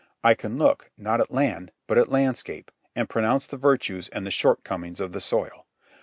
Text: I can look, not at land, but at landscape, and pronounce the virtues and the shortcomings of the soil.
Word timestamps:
I 0.23 0.33
can 0.33 0.57
look, 0.57 0.89
not 0.97 1.21
at 1.21 1.29
land, 1.29 1.71
but 1.85 1.99
at 1.99 2.09
landscape, 2.09 2.71
and 2.95 3.07
pronounce 3.07 3.45
the 3.45 3.55
virtues 3.55 4.07
and 4.09 4.25
the 4.25 4.31
shortcomings 4.31 4.99
of 4.99 5.11
the 5.11 5.21
soil. 5.21 5.67